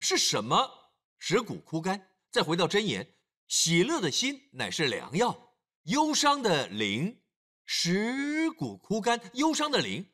[0.00, 2.11] 是什么使骨枯干？
[2.32, 3.06] 再回到真言，
[3.46, 7.20] 喜乐的心乃是良药，忧伤的灵
[7.66, 9.20] 使骨枯干。
[9.34, 10.06] 忧伤的灵，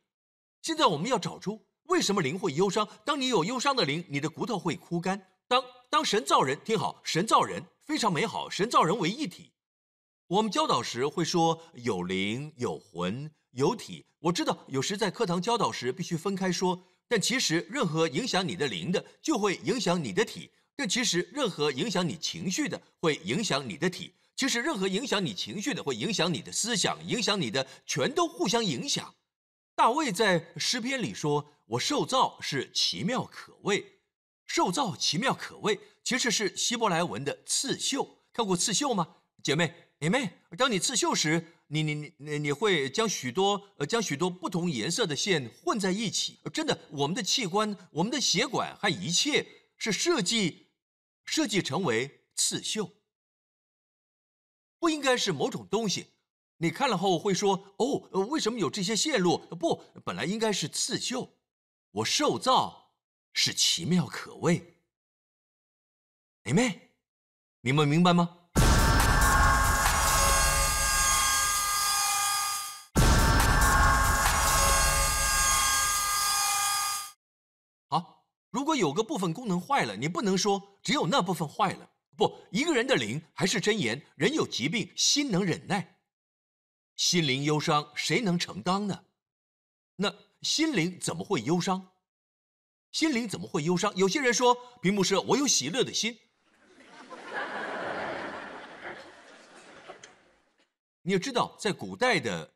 [0.61, 2.89] 现在我们要找出为什么灵会忧伤。
[3.05, 5.29] 当你有忧伤的灵，你的骨头会枯干。
[5.47, 7.63] 当当神造人，听好，神造人。
[7.85, 9.53] 非常美好，神造人为一体。
[10.27, 14.05] 我们教导时会说有灵、有魂、有体。
[14.19, 29.13] 我知道有时在课堂教导时必须分开说，但其实任何影响你的灵的，就会影响你的体；但其实任何影响你情绪的，会影响你的体；其实任何影响你情绪的，会影响你的思想，影响你的，全都互相影响。
[29.75, 33.99] 大卫在诗篇里说：“我受造是奇妙可畏。”
[34.47, 38.21] 受造奇妙可畏，其实是希伯来文的刺绣。
[38.33, 39.75] 看过刺绣吗，姐妹？
[39.99, 46.39] 姐妹，当你刺绣时，你你你你会将许多呃将许多不同颜色的线混在一起。
[46.53, 49.45] 真的，我们的器官、我们的血管和一切
[49.77, 50.68] 是设计
[51.29, 52.91] 设计成为刺绣，
[54.79, 56.15] 不应该是某种东西。
[56.57, 61.37] 你看了后会说：“哦，为什么有这些线路？”不，本来应该是刺绣。
[61.91, 62.87] 我受造。
[63.35, 64.81] 是奇妙可畏，
[66.43, 66.91] 妹妹，
[67.61, 68.38] 你们明白吗？
[78.79, 81.91] 有个部分功能坏了，你不能说只有那部分坏了。
[82.17, 86.01] 不，一个人的灵还是真言，人有疾病，心能忍耐，
[86.97, 89.05] 心灵忧伤，谁能承担呢？
[89.97, 91.93] 那心灵怎么会忧伤？
[92.91, 93.95] 心灵怎么会忧伤？
[93.97, 96.19] 有些人说，屏幕是我有喜乐的心。
[101.03, 102.53] 你要知道，在古代的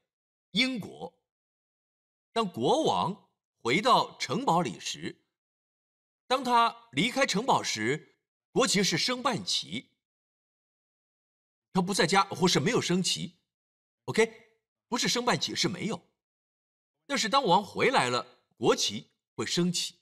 [0.51, 1.15] 英国，
[2.33, 3.29] 当国王
[3.63, 5.22] 回到城堡里时，
[6.33, 8.15] 当他离开城堡时，
[8.53, 9.91] 国旗是升半旗。
[11.75, 13.37] 他不在家或是没有升旗
[14.07, 14.33] ，OK，
[14.89, 16.01] 不是升半旗是没有。
[17.07, 19.97] 但是当王回来了，国旗会升起。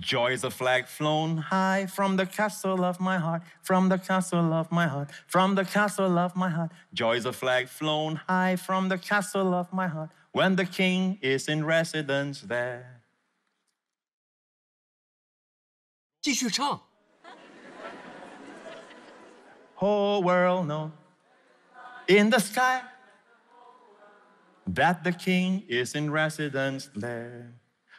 [0.00, 4.52] Joy is a flag flown high from the castle of my heart, from the castle
[4.52, 6.70] of my heart, from the castle of my heart.
[6.94, 11.18] Joy is a flag flown high from the castle of my heart when the king
[11.20, 13.02] is in residence there.
[16.20, 16.82] 继续唱。
[19.76, 20.90] Whole world know
[22.08, 22.82] in the sky
[24.66, 27.52] that the king is in residence there.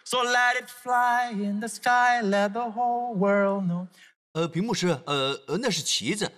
[0.03, 3.87] So let it fly in the sky, let the whole world know。
[4.33, 6.29] 呃，屏幕是呃呃，那是旗子，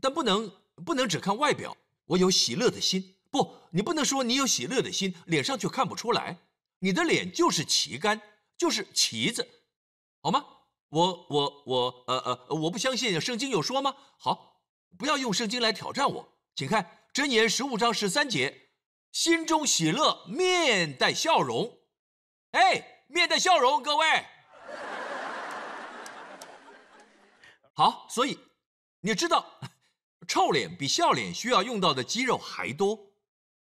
[0.00, 0.50] 但不能
[0.84, 1.76] 不能只看外表。
[2.06, 6.38] 我有喜乐的心，不，你不能说你有喜乐的心，脸上却看不出来。
[6.80, 8.20] 你的脸就是旗杆，
[8.56, 9.46] 就是旗子，
[10.20, 10.44] 好吗？
[10.88, 13.94] 我我我呃呃，我不相信圣经有说吗？
[14.18, 14.64] 好，
[14.98, 18.70] 不要用圣经来挑战我，请看箴言十五章十三节：
[19.12, 21.78] 心中喜乐，面带笑容。
[22.50, 24.26] 哎，面带笑容，各位。
[27.74, 28.36] 好，所以
[29.00, 29.60] 你知道，
[30.26, 33.09] 臭脸比笑脸需要用到的肌肉还多。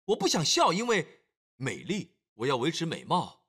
[0.07, 1.25] 我不想笑，因为
[1.57, 3.43] 美丽，我要维持美貌，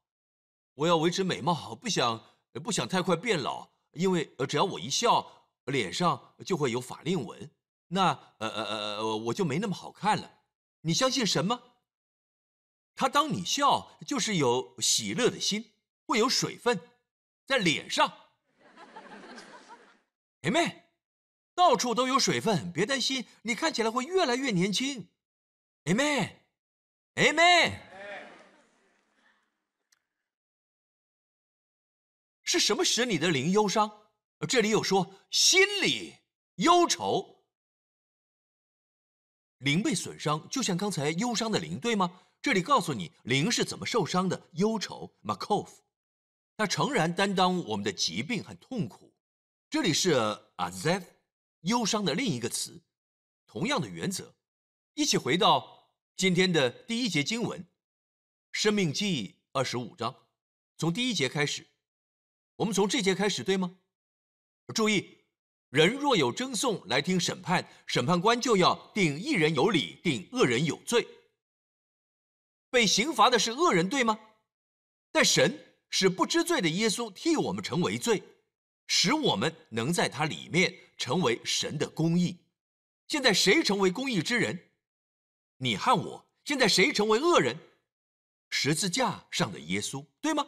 [0.76, 2.24] 我要维持美貌，不想
[2.63, 7.50] 不想太快变老，因为呃，只要我一笑，脸上就会有法令纹，
[7.88, 8.08] 那
[8.39, 8.65] 呃呃
[8.98, 10.39] 呃，我就没那么好看了。
[10.82, 11.62] 你相信什么？
[12.96, 15.74] 他当你笑，就是有喜乐的心，
[16.05, 16.80] 会有水分
[17.45, 18.12] 在脸上。
[20.41, 20.86] 妹妹，
[21.53, 25.10] 到处都有水分，别担心，你看起来会越来越年轻。
[25.84, 26.37] 妹妹，
[27.18, 27.80] 妹妹，
[32.43, 33.91] 是什么使你的灵忧伤？
[34.47, 36.13] 这里有说心里
[36.57, 37.43] 忧愁，
[39.57, 42.22] 灵被损伤，就像刚才忧伤的灵，对吗？
[42.39, 45.68] 这里告诉你灵是怎么受伤的，忧愁 （makov），
[46.55, 49.11] 它诚然担当我们的疾病和痛苦。
[49.72, 50.13] 这里是
[50.57, 51.03] azev，
[51.61, 52.80] 忧伤的另一个词，
[53.47, 54.36] 同样的原则。
[54.93, 55.76] 一起回到
[56.18, 57.63] 今天的第一节经文，
[58.51, 60.15] 生命记二十五章，
[60.76, 61.68] 从第一节开始，
[62.55, 63.78] 我们从这节开始，对吗？
[64.74, 65.20] 注意，
[65.70, 71.07] 人若有争讼来听审判，审判官就要定一人有理，定恶人有罪。
[72.72, 74.20] 被刑罚的是恶人，对吗？
[75.11, 78.24] 但神使不知罪的耶稣替我们成为罪，
[78.88, 82.39] 使我们能在他里面成为神的公义。
[83.07, 84.66] 现在谁成为公义之人？
[85.58, 86.28] 你和我。
[86.45, 87.60] 现在谁成为恶人？
[88.49, 90.47] 十字架上的耶稣，对吗？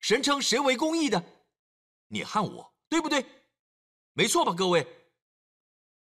[0.00, 1.24] 神称谁为公义的？
[2.08, 3.24] 你和我，对不对？
[4.12, 4.84] 没错吧，各位。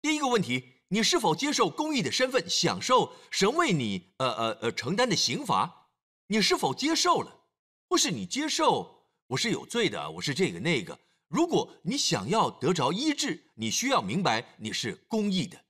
[0.02, 5.90] 第一个问题，你是否接受公义的身份，享受神为你呃呃呃承担的刑罚？
[6.28, 7.44] 你是否接受了？
[7.90, 10.98] 或是你接受我是有罪的，我是这个那个？
[11.28, 15.66] 如果你想要得着医治，你需要明白你是公义的，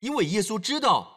[0.00, 1.13] 因为耶稣知道。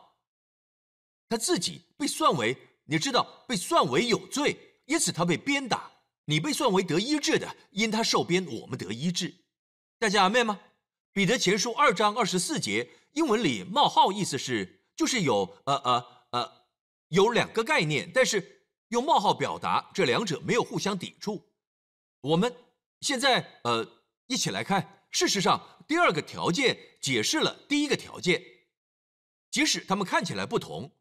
[1.30, 5.92] 他自己被算为，你知道被算为有罪，因此他被鞭打。
[6.30, 9.34] 你被算为得医治的，因他受鞭，我们得医治。
[9.98, 10.60] 大家阿妹吗？
[11.14, 16.52] 彼得前书二章二十四节，英文里冒号意思是就是有呃呃呃
[17.08, 21.50] 有两个概念，但是用冒号表达，这两者没有互相抵触。
[22.20, 22.54] 我们
[23.00, 23.88] 现在呃
[24.28, 28.44] 一起来看，事实上第二个条件解释了第一个条件，
[29.50, 30.92] 即使他们看起来不同。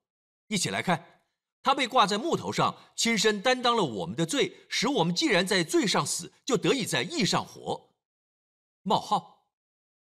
[0.49, 1.23] 一起来看，
[1.63, 7.93] 他被挂在木头上，亲身担当了我们的罪，使我们既然在罪上死，就得以在义上活。
[8.83, 9.49] 冒号，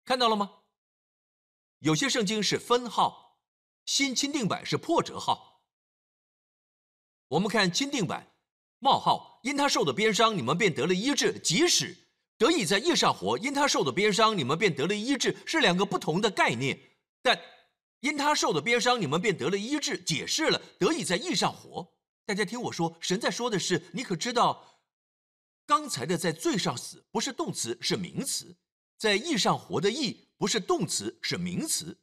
[0.05, 0.59] 看到了吗？
[1.79, 3.39] 有些圣经是分号，
[3.87, 5.63] 新钦定版是破折号。
[7.29, 8.35] 我们看钦定版，
[8.79, 11.97] 冒号，因他受的鞭伤，你们便得了医治；即使
[12.37, 16.79] 得以在义上活，因他受的鞭伤，你们便得了医治，是两个不同的概念，
[17.23, 17.41] 但。
[18.05, 19.97] 因他受的鞭伤，你们便得了医治。
[19.97, 21.91] 解释了，得以在义上活。
[22.27, 24.83] 大家听我说，神在说的是，你可知道，
[25.65, 28.55] 刚才的在罪上死不是动词，是名词；
[28.99, 31.99] 在义上活的义不是动词，是名词。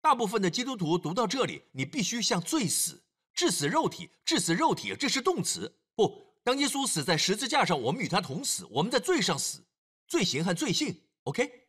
[0.00, 3.00] 大部分的基督徒读到这里，你必须向罪死，
[3.32, 5.72] 致死肉体，致死肉体，这是动词。
[5.94, 9.64] 不，当耶稣死在十字架上，我们与他同死，我们在罪上死，
[10.08, 11.00] 罪行和罪性。
[11.22, 11.68] OK，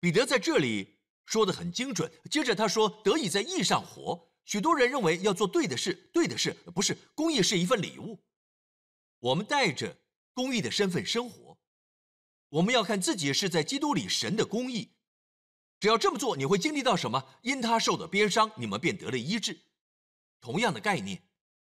[0.00, 0.97] 彼得在这里。
[1.28, 2.10] 说的很精准。
[2.30, 8.18] 接着他说：“得以在义上活。”许多人认为要做对的事，对的事不是公益是一份礼物。
[9.18, 9.98] 我们带着
[10.32, 11.58] 公益的身份生活，
[12.48, 14.94] 我们要看自己是在基督里神的公益。
[15.78, 17.22] 只要这么做，你会经历到什么？
[17.42, 19.60] 因他受的鞭伤，你们便得了医治。
[20.40, 21.22] 同样的概念，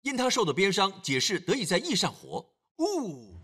[0.02, 2.54] 因他受的鞭伤，解释得以在义上活。
[2.78, 3.36] 呜，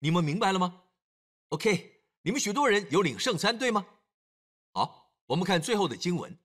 [0.00, 0.82] 你们明白了吗
[1.50, 3.86] ？OK，你们许多人有领圣餐，对吗？
[5.30, 6.32] 我们看最后的经文，《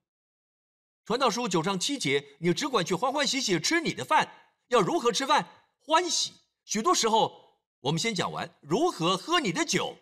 [1.04, 4.30] 传道书》九章七节，你只管去欢欢喜喜吃你的饭。
[4.68, 5.44] 要如何吃饭？
[5.84, 6.34] 欢喜。
[6.64, 9.96] 许多时候，我们先讲完如何喝你的酒，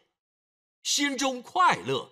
[0.82, 2.11] 心中快乐，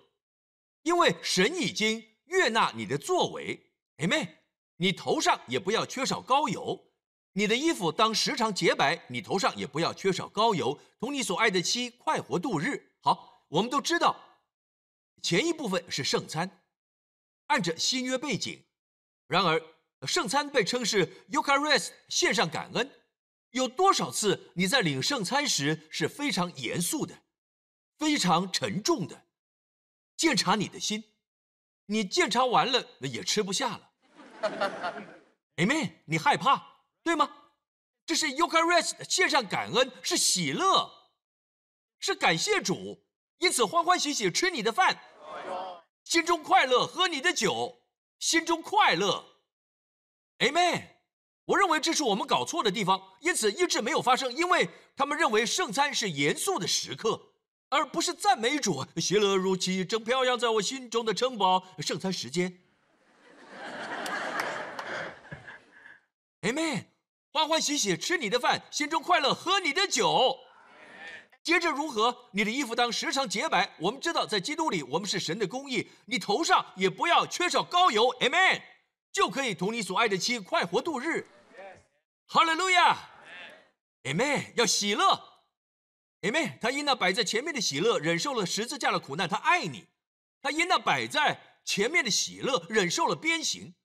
[0.81, 3.71] 因为神已经悦纳你的作为。
[3.97, 4.39] 哎妹，
[4.77, 6.85] 你头上也不要缺少膏油，
[7.33, 12.95] 你的衣服当时常洁白，你头上也不要缺少膏油，同你所爱的妻快活度日。
[12.99, 14.15] 好，我们都知道。
[15.21, 16.62] 前一部分是圣餐，
[17.47, 18.65] 按着新约背景。
[19.27, 19.61] 然而，
[20.05, 22.91] 圣餐被称是 Eucharist，献上感恩。
[23.51, 27.23] 有多少次你在领圣餐时是非常严肃的、
[27.97, 29.25] 非常沉重的？
[30.17, 31.03] 检查你的心，
[31.87, 33.91] 你检查完了也吃不下了。
[35.57, 37.29] Amen，你害怕对吗？
[38.05, 40.91] 这是 Eucharist，献上感恩是喜乐，
[41.99, 43.05] 是感谢主，
[43.37, 44.99] 因此欢欢喜喜吃你的饭。
[46.13, 47.81] 心中快乐，喝你的酒，
[48.19, 49.25] 心中快乐
[50.37, 50.83] ，Amen。
[51.45, 57.19] 我认为这是我们搞错的地方，因此一直没有发生，因为他们认为圣餐是严肃的时刻，
[57.69, 58.85] 而不是赞美主。
[58.97, 61.65] 喜乐如期，正飘扬在我心中的城堡。
[61.79, 62.59] 圣餐时间
[66.43, 66.85] ，Amen。
[67.31, 70.37] 欢欢喜喜吃你的饭，心中快乐，喝你的酒。
[71.43, 72.29] 接着如何？
[72.31, 73.75] 你的衣服当时常洁白。
[73.77, 75.89] 我们知道，在基督里，我们是神的公义。
[76.05, 78.61] 你头上也不要缺少膏油，Amen，
[79.11, 81.27] 就可以同你所爱的妻快活度日。
[82.27, 82.97] 哈利路亚
[84.03, 85.43] ，Amen，要喜乐
[86.21, 86.57] ，Amen。
[86.61, 89.87] 他因那摆在前面的喜乐，忍受了十字架的苦难，他爱你。
[90.41, 93.75] 他因那摆在前面的喜乐，忍受了鞭刑，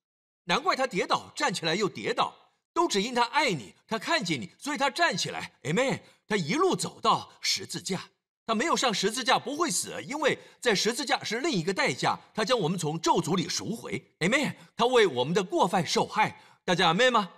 [0.44, 6.00] 难怪他跌倒，站起来又跌倒，都只因他爱你，他看见你，所以他站起来，Amen。
[6.28, 8.10] 他一路走到十字架，
[8.46, 12.20] 他没有上十字架不会死，因为在十字架是另一个代价。
[12.34, 14.54] 他将我们从咒诅里赎回，Amen。
[14.76, 17.32] 他为我们的过犯受害，大家阿妹吗？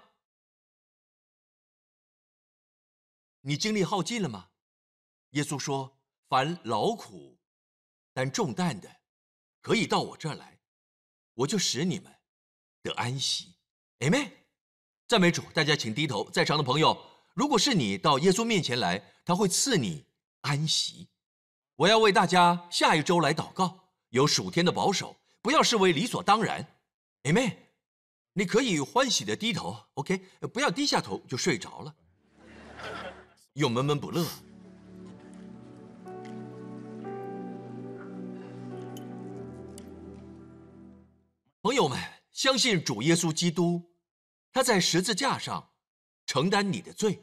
[3.42, 4.48] 你精力耗尽了吗？
[5.30, 5.96] 耶稣说
[6.28, 7.38] ：“凡劳苦、
[8.12, 9.00] 担重担的，
[9.62, 10.58] 可以到我这儿来，
[11.34, 12.12] 我就使你们
[12.82, 13.54] 得安息。”
[14.00, 14.44] 阿妹，
[15.06, 15.42] 赞美主！
[15.54, 16.28] 大家请低头。
[16.30, 17.00] 在场的朋友，
[17.34, 20.04] 如果是你到耶稣面前来，他会赐你
[20.42, 21.08] 安息。
[21.76, 26.66] 我要为大家下一周来祷告，有属天的保守，不要视为理所当然。
[27.22, 27.56] 阿妹，
[28.34, 30.18] 你可以欢喜的低头，OK，
[30.52, 31.94] 不要低下头就睡着了，
[33.54, 34.26] 又闷闷不乐。
[41.62, 41.98] 朋友们，
[42.32, 43.90] 相信主耶稣基督，
[44.52, 45.69] 他在十字架上
[46.30, 47.18] 承担你的罪，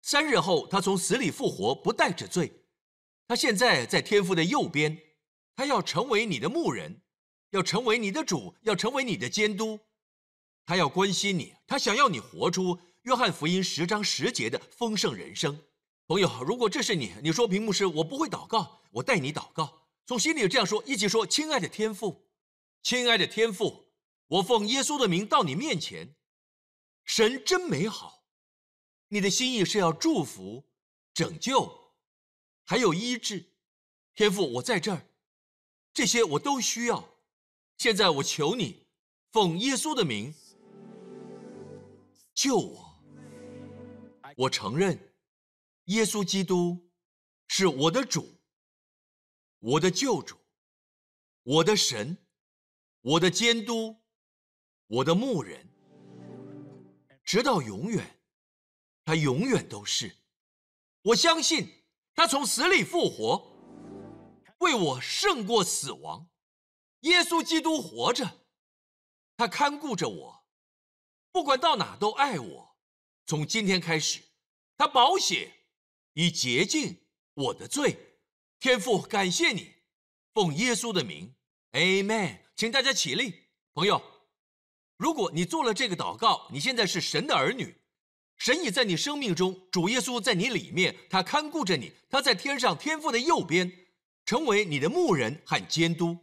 [0.00, 2.52] 三日后他从死里复活，不带着罪。
[3.28, 5.00] 他现在在天父的右边，
[5.54, 7.02] 他要成为你的牧人，
[7.50, 9.78] 要成为你的主，要成为你的监督。
[10.66, 15.56] 他要关心你，他想要你活出约翰福音十章十节的丰盛人生。
[16.08, 22.28] 朋友，如果这是你，你说屏幕是，我不会祷告，我带你祷告，从心里这样说，一起说：亲爱的天父。
[22.82, 23.84] 亲爱的天父，
[24.26, 26.16] 我奉耶稣的名到你面前，
[27.04, 28.21] 神真美好，
[29.12, 30.64] 你的心意是要祝福、
[31.12, 31.92] 拯救，
[32.64, 33.44] 还有医治。
[34.14, 35.06] 天父，我在这儿，
[35.92, 37.06] 这些我都需要。
[37.76, 38.86] 现在我求你，
[39.30, 40.34] 奉耶稣的名
[42.32, 43.02] 救我。
[44.34, 44.98] 我承认，
[45.84, 46.90] 耶稣基督
[47.48, 48.40] 是我的主，
[49.58, 50.38] 我的救主，
[51.42, 52.16] 我的神。
[53.02, 53.94] 我的监督，
[54.86, 55.68] 我的牧人，
[57.24, 58.21] 直到永远，
[59.12, 60.16] 他永远都是。
[61.02, 61.84] 我相信
[62.14, 63.58] 他从死里复活，
[64.60, 66.30] 为我胜过死亡。
[67.00, 68.46] 耶稣基督活着，
[69.36, 70.46] 他看顾着我，
[71.30, 72.78] 不管到哪都爱我。
[73.26, 74.22] 从今天开始，
[74.78, 75.52] 他保险
[76.14, 77.04] 以洁净
[77.34, 78.16] 我的罪。
[78.60, 79.74] 天父，感谢你，
[80.32, 81.34] 奉耶稣的名
[81.72, 82.38] ，Amen。
[82.56, 84.02] 请大家起立，朋友。
[84.96, 87.81] 如果你做了这个祷告，你现在是神的儿女，
[88.42, 93.70] 神已在你生命中，主耶稣在你里面，他看顾着你，他在天上天父的右边，
[94.26, 96.18] 成为你的牧人和监督。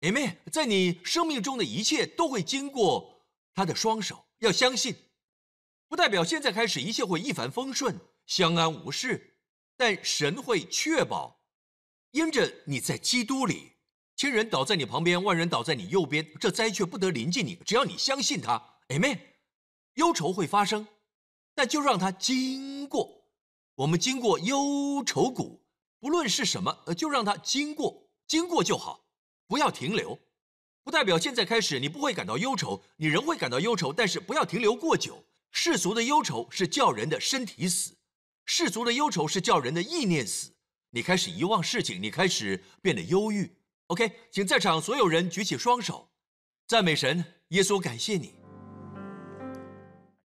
[0.00, 0.38] Amen。
[0.50, 3.22] 在你生命中的一切都会经过
[3.52, 4.96] 他的双手，要相信，
[5.88, 9.36] 不代表现在开始一切会一帆风顺、相安无事，
[9.76, 11.42] 但神会确保，
[12.12, 13.72] 因着你在基督里。
[14.16, 17.56] 千人倒在你旁边，万人倒在你右边，这灾却不得临近你。
[17.56, 19.18] 只要你相信他，Amen。
[19.96, 20.88] 忧愁会发生，
[21.54, 23.24] 但就让它经过。
[23.74, 25.62] 我们经过忧愁谷，
[25.98, 29.06] 不论是什么，呃，就让它经过，经过就好，
[29.46, 30.18] 不要停留。
[30.84, 35.24] 不代表现在开始你不会感到忧愁，你仍会感到忧愁，但是不要停留过久。
[35.50, 37.96] 世俗的忧愁是叫人的身体死，
[38.44, 40.52] 世俗的忧愁是叫人的意念死。
[40.90, 43.56] 你开始遗忘事情，你开始变得忧郁。
[43.86, 46.10] OK，请在场所有人举起双手，
[46.66, 48.41] 赞美神，耶稣，感谢你。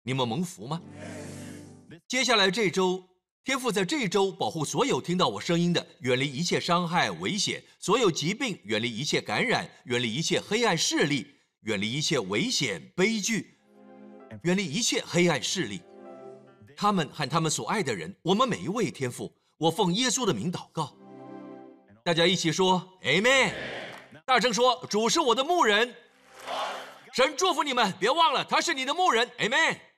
[0.04, 0.82] 你们蒙福吗？
[2.08, 3.02] 接下来这周，
[3.46, 13.58] 天父在这周保护所有听到我声音的，远离一切伤害、危险，所有疾病，远离一切感染，远离一切黑暗势力，远离一切危险、悲剧，
[14.42, 15.82] 远离一切黑暗势力。
[16.76, 20.94] 他们和他们所爱的人，我们每一位天父，我奉耶稣的名祷告。
[22.04, 23.54] 大家一起说 Amen，
[24.26, 25.96] 大声说主是我的牧人，
[27.14, 29.78] 神祝福你们，别忘了他是你的牧人，Amen。